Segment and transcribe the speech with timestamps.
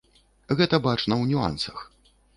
[0.61, 1.85] Гэта бачна ў нюансах.